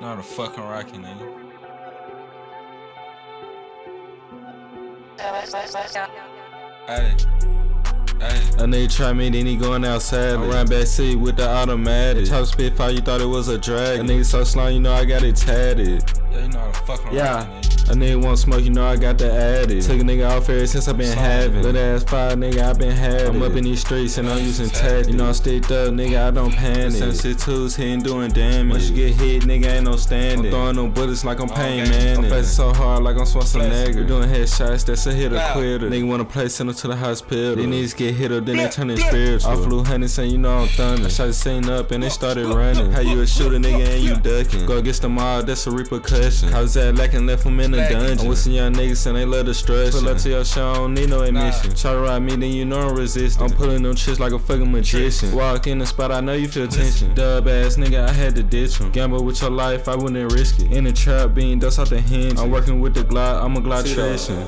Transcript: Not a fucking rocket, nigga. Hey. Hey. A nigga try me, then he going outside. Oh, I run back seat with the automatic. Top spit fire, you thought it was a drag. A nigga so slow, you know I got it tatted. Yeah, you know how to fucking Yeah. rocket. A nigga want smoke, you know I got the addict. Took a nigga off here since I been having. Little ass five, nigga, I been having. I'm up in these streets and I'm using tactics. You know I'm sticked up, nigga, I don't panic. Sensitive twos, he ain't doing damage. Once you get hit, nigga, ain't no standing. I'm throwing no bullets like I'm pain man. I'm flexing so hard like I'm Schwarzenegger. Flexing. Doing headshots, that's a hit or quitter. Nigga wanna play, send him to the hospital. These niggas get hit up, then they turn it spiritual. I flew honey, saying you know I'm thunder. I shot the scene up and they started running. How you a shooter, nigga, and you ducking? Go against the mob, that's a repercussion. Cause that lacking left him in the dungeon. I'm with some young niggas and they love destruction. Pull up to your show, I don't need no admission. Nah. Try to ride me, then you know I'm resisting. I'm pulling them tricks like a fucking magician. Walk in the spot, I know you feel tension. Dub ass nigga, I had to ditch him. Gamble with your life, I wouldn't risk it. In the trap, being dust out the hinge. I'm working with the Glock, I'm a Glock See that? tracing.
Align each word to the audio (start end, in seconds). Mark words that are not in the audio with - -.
Not 0.00 0.18
a 0.18 0.22
fucking 0.22 0.62
rocket, 0.62 0.94
nigga. 0.94 1.38
Hey. 6.86 7.14
Hey. 8.18 8.38
A 8.58 8.66
nigga 8.66 8.94
try 8.94 9.12
me, 9.12 9.30
then 9.30 9.46
he 9.46 9.56
going 9.56 9.84
outside. 9.84 10.34
Oh, 10.34 10.44
I 10.44 10.48
run 10.48 10.66
back 10.66 10.86
seat 10.86 11.16
with 11.16 11.36
the 11.36 11.48
automatic. 11.48 12.26
Top 12.28 12.46
spit 12.46 12.76
fire, 12.76 12.90
you 12.90 13.00
thought 13.00 13.20
it 13.20 13.26
was 13.26 13.48
a 13.48 13.58
drag. 13.58 14.00
A 14.00 14.02
nigga 14.02 14.24
so 14.24 14.44
slow, 14.44 14.68
you 14.68 14.80
know 14.80 14.92
I 14.92 15.04
got 15.04 15.22
it 15.22 15.36
tatted. 15.36 16.02
Yeah, 16.30 16.42
you 16.42 16.48
know 16.48 16.58
how 16.60 16.70
to 16.70 16.78
fucking 16.80 17.12
Yeah. 17.12 17.46
rocket. 17.46 17.71
A 17.90 17.94
nigga 17.94 18.22
want 18.22 18.38
smoke, 18.38 18.62
you 18.62 18.70
know 18.70 18.86
I 18.86 18.96
got 18.96 19.18
the 19.18 19.30
addict. 19.30 19.86
Took 19.86 20.00
a 20.00 20.02
nigga 20.02 20.30
off 20.30 20.46
here 20.46 20.66
since 20.66 20.88
I 20.88 20.92
been 20.92 21.16
having. 21.16 21.62
Little 21.62 21.80
ass 21.80 22.04
five, 22.04 22.38
nigga, 22.38 22.70
I 22.70 22.72
been 22.72 22.90
having. 22.90 23.36
I'm 23.36 23.42
up 23.42 23.54
in 23.56 23.64
these 23.64 23.80
streets 23.80 24.16
and 24.18 24.28
I'm 24.28 24.38
using 24.38 24.70
tactics. 24.70 25.08
You 25.08 25.16
know 25.16 25.26
I'm 25.26 25.34
sticked 25.34 25.70
up, 25.70 25.92
nigga, 25.92 26.28
I 26.28 26.30
don't 26.30 26.52
panic. 26.52 26.92
Sensitive 26.92 27.38
twos, 27.38 27.76
he 27.76 27.84
ain't 27.84 28.04
doing 28.04 28.30
damage. 28.30 28.70
Once 28.70 28.88
you 28.88 28.96
get 28.96 29.14
hit, 29.14 29.42
nigga, 29.42 29.66
ain't 29.66 29.84
no 29.84 29.96
standing. 29.96 30.46
I'm 30.46 30.52
throwing 30.52 30.76
no 30.76 30.88
bullets 30.88 31.24
like 31.24 31.40
I'm 31.40 31.48
pain 31.48 31.88
man. 31.88 32.18
I'm 32.18 32.24
flexing 32.24 32.54
so 32.54 32.72
hard 32.72 33.02
like 33.02 33.16
I'm 33.16 33.24
Schwarzenegger. 33.24 33.92
Flexing. 33.92 34.06
Doing 34.06 34.28
headshots, 34.28 34.86
that's 34.86 35.06
a 35.06 35.12
hit 35.12 35.32
or 35.32 35.40
quitter. 35.52 35.90
Nigga 35.90 36.08
wanna 36.08 36.24
play, 36.24 36.48
send 36.48 36.70
him 36.70 36.76
to 36.76 36.88
the 36.88 36.96
hospital. 36.96 37.56
These 37.56 37.66
niggas 37.66 37.96
get 37.96 38.14
hit 38.14 38.32
up, 38.32 38.46
then 38.46 38.56
they 38.56 38.68
turn 38.68 38.90
it 38.90 38.98
spiritual. 38.98 39.50
I 39.50 39.56
flew 39.56 39.84
honey, 39.84 40.06
saying 40.06 40.30
you 40.30 40.38
know 40.38 40.58
I'm 40.58 40.68
thunder. 40.68 41.06
I 41.06 41.08
shot 41.08 41.26
the 41.26 41.34
scene 41.34 41.68
up 41.68 41.90
and 41.90 42.02
they 42.02 42.08
started 42.08 42.46
running. 42.46 42.90
How 42.92 43.00
you 43.00 43.20
a 43.20 43.26
shooter, 43.26 43.58
nigga, 43.58 43.96
and 43.96 44.02
you 44.02 44.16
ducking? 44.16 44.66
Go 44.66 44.78
against 44.78 45.02
the 45.02 45.08
mob, 45.08 45.46
that's 45.46 45.66
a 45.66 45.70
repercussion. 45.70 46.48
Cause 46.48 46.74
that 46.74 46.94
lacking 46.94 47.26
left 47.26 47.44
him 47.44 47.60
in 47.60 47.71
the 47.72 47.78
dungeon. 47.88 48.20
I'm 48.20 48.28
with 48.28 48.38
some 48.38 48.52
young 48.52 48.72
niggas 48.74 49.06
and 49.06 49.16
they 49.16 49.24
love 49.24 49.46
destruction. 49.46 50.00
Pull 50.00 50.08
up 50.08 50.18
to 50.18 50.28
your 50.28 50.44
show, 50.44 50.70
I 50.70 50.74
don't 50.74 50.94
need 50.94 51.10
no 51.10 51.22
admission. 51.22 51.70
Nah. 51.70 51.74
Try 51.76 51.92
to 51.92 51.98
ride 51.98 52.18
me, 52.20 52.36
then 52.36 52.52
you 52.52 52.64
know 52.64 52.80
I'm 52.88 52.94
resisting. 52.96 53.42
I'm 53.42 53.50
pulling 53.50 53.82
them 53.82 53.94
tricks 53.94 54.20
like 54.20 54.32
a 54.32 54.38
fucking 54.38 54.70
magician. 54.70 55.34
Walk 55.34 55.66
in 55.66 55.78
the 55.78 55.86
spot, 55.86 56.12
I 56.12 56.20
know 56.20 56.34
you 56.34 56.48
feel 56.48 56.68
tension. 56.68 57.14
Dub 57.14 57.48
ass 57.48 57.76
nigga, 57.76 58.08
I 58.08 58.12
had 58.12 58.36
to 58.36 58.42
ditch 58.42 58.78
him. 58.78 58.90
Gamble 58.92 59.24
with 59.24 59.40
your 59.40 59.50
life, 59.50 59.88
I 59.88 59.96
wouldn't 59.96 60.32
risk 60.32 60.60
it. 60.60 60.72
In 60.72 60.84
the 60.84 60.92
trap, 60.92 61.34
being 61.34 61.58
dust 61.58 61.78
out 61.78 61.90
the 61.90 62.00
hinge. 62.00 62.38
I'm 62.38 62.50
working 62.50 62.80
with 62.80 62.94
the 62.94 63.02
Glock, 63.02 63.42
I'm 63.42 63.56
a 63.56 63.60
Glock 63.60 63.82
See 63.82 63.94
that? 63.94 64.08
tracing. 64.08 64.46